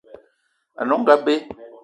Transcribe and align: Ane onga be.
Ane 0.79 0.91
onga 0.95 1.15
be. 1.23 1.33